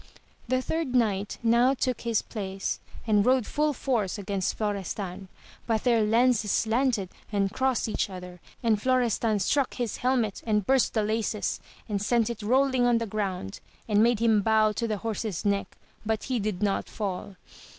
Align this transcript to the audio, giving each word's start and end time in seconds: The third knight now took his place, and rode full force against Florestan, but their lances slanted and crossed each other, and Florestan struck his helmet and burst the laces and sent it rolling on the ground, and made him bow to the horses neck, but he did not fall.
The 0.47 0.63
third 0.63 0.95
knight 0.95 1.37
now 1.43 1.75
took 1.75 2.01
his 2.01 2.23
place, 2.23 2.79
and 3.05 3.23
rode 3.23 3.45
full 3.45 3.71
force 3.71 4.17
against 4.17 4.57
Florestan, 4.57 5.27
but 5.67 5.83
their 5.83 6.01
lances 6.03 6.49
slanted 6.51 7.09
and 7.31 7.51
crossed 7.53 7.87
each 7.87 8.09
other, 8.09 8.39
and 8.63 8.81
Florestan 8.81 9.37
struck 9.37 9.75
his 9.75 9.97
helmet 9.97 10.41
and 10.43 10.65
burst 10.65 10.95
the 10.95 11.03
laces 11.03 11.59
and 11.87 12.01
sent 12.01 12.31
it 12.31 12.41
rolling 12.41 12.87
on 12.87 12.97
the 12.97 13.05
ground, 13.05 13.59
and 13.87 14.01
made 14.01 14.17
him 14.17 14.41
bow 14.41 14.71
to 14.71 14.87
the 14.87 14.97
horses 14.97 15.45
neck, 15.45 15.77
but 16.03 16.23
he 16.23 16.39
did 16.39 16.63
not 16.63 16.89
fall. 16.89 17.35